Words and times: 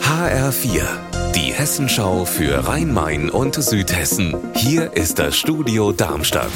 HR4, 0.00 0.82
die 1.34 1.52
Hessenschau 1.52 2.24
für 2.24 2.68
Rhein-Main 2.68 3.30
und 3.30 3.56
Südhessen. 3.56 4.36
Hier 4.54 4.92
ist 4.92 5.18
das 5.18 5.36
Studio 5.36 5.90
Darmstadt. 5.90 6.52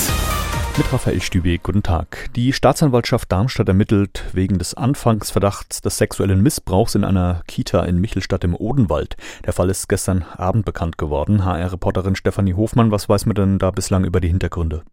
Mit 0.77 0.93
Raphael 0.93 1.21
Stübe, 1.21 1.59
guten 1.59 1.83
Tag. 1.83 2.31
Die 2.37 2.53
Staatsanwaltschaft 2.53 3.33
Darmstadt 3.33 3.67
ermittelt 3.67 4.27
wegen 4.33 4.59
des 4.59 4.75
Anfangsverdachts 4.75 5.81
des 5.81 5.99
sexuellen 5.99 6.41
Missbrauchs 6.41 6.95
in 6.95 7.03
einer 7.03 7.43
Kita 7.49 7.83
in 7.83 8.01
Michelstadt 8.01 8.45
im 8.45 8.55
Odenwald. 8.55 9.17
Der 9.45 9.53
Fall 9.53 9.71
ist 9.71 9.89
gestern 9.89 10.25
Abend 10.37 10.65
bekannt 10.65 10.99
geworden. 10.99 11.45
HR-Reporterin 11.45 12.15
Stefanie 12.15 12.55
Hofmann, 12.55 12.93
was 12.93 13.09
weiß 13.09 13.27
man 13.27 13.35
denn 13.35 13.59
da 13.59 13.73
bislang 13.73 14.05
über 14.05 14.21
die 14.21 14.29
Hintergründe? 14.29 14.85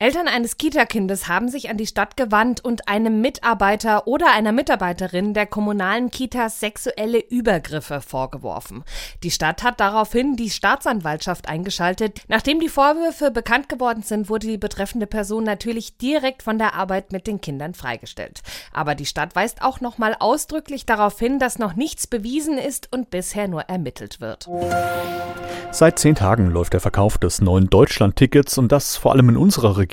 Eltern 0.00 0.26
eines 0.26 0.58
Kita-Kindes 0.58 1.28
haben 1.28 1.48
sich 1.48 1.70
an 1.70 1.76
die 1.76 1.86
Stadt 1.86 2.16
gewandt 2.16 2.64
und 2.64 2.88
einem 2.88 3.20
Mitarbeiter 3.20 4.08
oder 4.08 4.32
einer 4.32 4.50
Mitarbeiterin 4.50 5.34
der 5.34 5.46
kommunalen 5.46 6.10
Kitas 6.10 6.58
sexuelle 6.58 7.20
Übergriffe 7.20 8.00
vorgeworfen. 8.00 8.82
Die 9.22 9.30
Stadt 9.30 9.62
hat 9.62 9.78
daraufhin 9.78 10.34
die 10.34 10.50
Staatsanwaltschaft 10.50 11.48
eingeschaltet. 11.48 12.22
Nachdem 12.26 12.58
die 12.58 12.68
Vorwürfe 12.68 13.30
bekannt 13.30 13.68
geworden 13.68 14.02
sind, 14.02 14.28
wurde 14.28 14.48
die 14.48 14.58
betreffende 14.58 15.06
Person 15.06 15.44
natürlich 15.44 15.96
direkt 15.96 16.42
von 16.42 16.58
der 16.58 16.74
Arbeit 16.74 17.12
mit 17.12 17.28
den 17.28 17.40
Kindern 17.40 17.74
freigestellt. 17.74 18.42
Aber 18.72 18.96
die 18.96 19.06
Stadt 19.06 19.36
weist 19.36 19.62
auch 19.62 19.80
nochmal 19.80 20.16
ausdrücklich 20.18 20.86
darauf 20.86 21.20
hin, 21.20 21.38
dass 21.38 21.60
noch 21.60 21.76
nichts 21.76 22.08
bewiesen 22.08 22.58
ist 22.58 22.92
und 22.92 23.10
bisher 23.10 23.46
nur 23.46 23.62
ermittelt 23.62 24.20
wird. 24.20 24.48
Seit 25.70 25.98
zehn 25.98 26.14
Tagen 26.14 26.50
läuft 26.50 26.72
der 26.72 26.80
Verkauf 26.80 27.18
des 27.18 27.40
neuen 27.40 27.68
Deutschland-Tickets 27.68 28.58
und 28.58 28.70
das 28.70 28.96
vor 28.96 29.12
allem 29.12 29.28
in 29.28 29.36
unserer 29.36 29.76
Region 29.76 29.83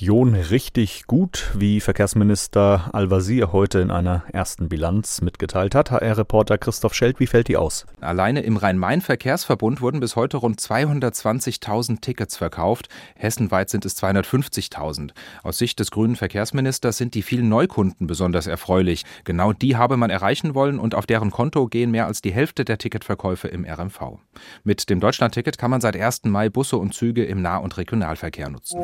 richtig 0.50 1.06
gut, 1.06 1.52
wie 1.54 1.82
Verkehrsminister 1.82 2.90
Al-Wazir 2.94 3.52
heute 3.52 3.80
in 3.80 3.92
einer 3.92 4.24
ersten 4.32 4.70
Bilanz 4.70 5.20
mitgeteilt 5.22 5.76
hat. 5.76 5.92
HR-Reporter 5.92 6.58
Christoph 6.58 6.94
Schelt, 6.94 7.20
wie 7.20 7.28
fällt 7.28 7.50
die 7.50 7.58
aus? 7.58 7.86
Alleine 8.00 8.42
im 8.42 8.56
Rhein-Main-Verkehrsverbund 8.56 9.82
wurden 9.82 10.00
bis 10.00 10.16
heute 10.16 10.38
rund 10.38 10.62
220.000 10.62 12.00
Tickets 12.00 12.38
verkauft. 12.38 12.88
Hessenweit 13.16 13.70
sind 13.70 13.84
es 13.84 14.02
250.000. 14.02 15.12
Aus 15.44 15.58
Sicht 15.58 15.78
des 15.82 15.92
grünen 15.92 16.16
Verkehrsministers 16.16 16.96
sind 16.96 17.14
die 17.14 17.22
vielen 17.22 17.50
Neukunden 17.50 18.08
besonders 18.08 18.48
erfreulich. 18.48 19.04
Genau 19.26 19.52
die 19.52 19.76
habe 19.76 19.98
man 19.98 20.10
erreichen 20.10 20.56
wollen 20.56 20.80
und 20.80 20.96
auf 20.96 21.06
deren 21.06 21.32
Konto 21.32 21.68
gehen 21.68 21.92
mehr 21.92 22.08
als 22.08 22.22
die 22.22 22.32
Hälfte 22.32 22.64
der 22.64 22.78
Ticketverkäufe 22.78 23.50
im 23.50 23.66
RMV. 23.66 24.20
Mit 24.64 24.90
dem 24.90 25.02
Deutschland-Ticket 25.02 25.58
kann 25.58 25.70
man 25.70 25.82
seit 25.82 25.98
1. 25.98 26.24
Mai 26.26 26.48
Busse 26.48 26.78
und 26.78 26.94
Züge 26.94 27.26
im 27.26 27.42
Nah- 27.42 27.58
und 27.58 27.78
Regionalverkehr 27.78 28.50
nutzen. 28.50 28.80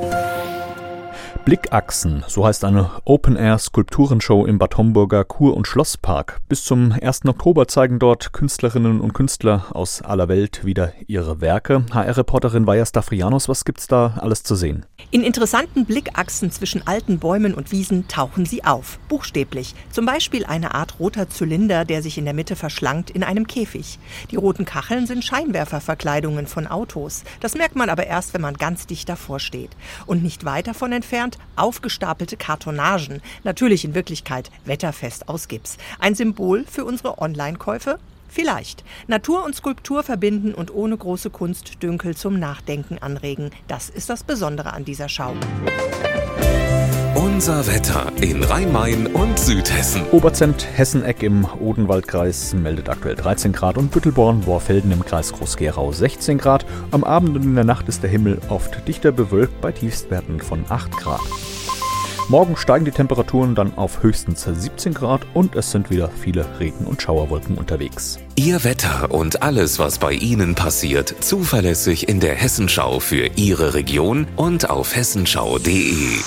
Blickachsen, 1.47 2.25
so 2.27 2.45
heißt 2.45 2.65
eine 2.65 2.91
Open-Air-Skulpturenshow 3.05 4.45
im 4.45 4.59
Bad 4.59 4.77
Homburger 4.77 5.23
Kur- 5.23 5.55
und 5.55 5.65
Schlosspark. 5.65 6.39
Bis 6.49 6.63
zum 6.63 6.91
1. 6.91 7.25
Oktober 7.25 7.67
zeigen 7.67 7.99
dort 7.99 8.33
Künstlerinnen 8.33 8.99
und 8.99 9.13
Künstler 9.13 9.65
aus 9.71 10.01
aller 10.01 10.27
Welt 10.27 10.65
wieder 10.65 10.91
ihre 11.07 11.39
Werke. 11.39 11.85
HR-Reporterin 11.93 12.67
Vaja 12.67 12.85
Stafrianos, 12.85 13.47
was 13.47 13.63
gibt's 13.63 13.87
da 13.87 14.17
alles 14.19 14.43
zu 14.43 14.55
sehen? 14.55 14.85
In 15.09 15.23
interessanten 15.23 15.85
Blickachsen 15.85 16.51
zwischen 16.51 16.85
alten 16.85 17.17
Bäumen 17.17 17.53
und 17.53 17.71
Wiesen 17.71 18.09
tauchen 18.09 18.45
sie 18.45 18.65
auf, 18.65 18.99
buchstäblich. 19.07 19.73
Zum 19.89 20.05
Beispiel 20.05 20.45
eine 20.45 20.75
Art 20.75 20.99
roter 20.99 21.29
Zylinder, 21.29 21.85
der 21.85 22.01
sich 22.01 22.17
in 22.17 22.25
der 22.25 22.33
Mitte 22.33 22.57
verschlankt 22.57 23.09
in 23.09 23.23
einem 23.23 23.47
Käfig. 23.47 23.99
Die 24.31 24.35
roten 24.35 24.65
Kacheln 24.65 25.07
sind 25.07 25.23
Scheinwerferverkleidungen 25.23 26.45
von 26.45 26.67
Autos. 26.67 27.23
Das 27.39 27.55
merkt 27.55 27.77
man 27.77 27.89
aber 27.89 28.05
erst, 28.05 28.33
wenn 28.33 28.41
man 28.41 28.55
ganz 28.55 28.85
dicht 28.85 29.07
davor 29.07 29.39
steht. 29.39 29.71
Und 30.05 30.23
nicht 30.23 30.43
weit 30.43 30.67
davon 30.67 30.91
entfernt 30.91 31.06
aufgestapelte 31.55 32.37
Kartonagen, 32.37 33.21
natürlich 33.43 33.85
in 33.85 33.95
Wirklichkeit 33.95 34.51
wetterfest 34.65 35.29
aus 35.29 35.47
Gips. 35.47 35.77
Ein 35.99 36.15
Symbol 36.15 36.65
für 36.69 36.85
unsere 36.85 37.19
Online-Käufe? 37.19 37.99
Vielleicht. 38.27 38.83
Natur 39.07 39.45
und 39.45 39.55
Skulptur 39.55 40.03
verbinden 40.03 40.53
und 40.53 40.73
ohne 40.73 40.97
große 40.97 41.29
Kunstdünkel 41.29 42.15
zum 42.15 42.39
Nachdenken 42.39 42.97
anregen. 42.99 43.51
Das 43.67 43.89
ist 43.89 44.09
das 44.09 44.23
Besondere 44.23 44.73
an 44.73 44.85
dieser 44.85 45.09
Schau. 45.09 45.33
Unser 47.27 47.67
Wetter 47.67 48.09
in 48.21 48.41
Rhein-Main 48.41 49.07
und 49.07 49.37
Südhessen. 49.37 50.01
Oberzent 50.11 50.65
Hesseneck 50.75 51.23
im 51.23 51.45
Odenwaldkreis 51.59 52.53
meldet 52.53 52.87
aktuell 52.87 53.15
13 53.15 53.51
Grad 53.51 53.77
und 53.77 53.91
Büttelborn, 53.91 54.41
Borfelden 54.41 54.93
im 54.93 55.03
Kreis 55.03 55.33
Groß-Gerau 55.33 55.91
16 55.91 56.37
Grad. 56.37 56.65
Am 56.91 57.03
Abend 57.03 57.35
und 57.35 57.43
in 57.43 57.55
der 57.55 57.65
Nacht 57.65 57.89
ist 57.89 58.01
der 58.01 58.09
Himmel 58.09 58.39
oft 58.47 58.87
dichter 58.87 59.11
bewölkt 59.11 59.59
bei 59.59 59.73
Tiefstwerten 59.73 60.39
von 60.39 60.63
8 60.69 60.89
Grad. 60.91 61.19
Morgen 62.29 62.55
steigen 62.55 62.85
die 62.85 62.91
Temperaturen 62.91 63.55
dann 63.55 63.77
auf 63.77 64.03
höchstens 64.03 64.47
17 64.49 64.93
Grad 64.93 65.27
und 65.33 65.55
es 65.55 65.69
sind 65.69 65.89
wieder 65.89 66.09
viele 66.09 66.45
Regen- 66.61 66.85
und 66.85 67.01
Schauerwolken 67.01 67.57
unterwegs. 67.57 68.19
Ihr 68.35 68.63
Wetter 68.63 69.11
und 69.11 69.43
alles, 69.43 69.79
was 69.79 69.99
bei 69.99 70.13
Ihnen 70.13 70.55
passiert, 70.55 71.13
zuverlässig 71.19 72.07
in 72.07 72.21
der 72.21 72.35
Hessenschau 72.35 73.01
für 73.01 73.31
Ihre 73.35 73.73
Region 73.73 74.27
und 74.37 74.69
auf 74.69 74.95
hessenschau.de. 74.95 76.21